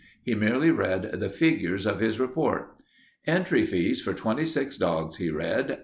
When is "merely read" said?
0.33-1.11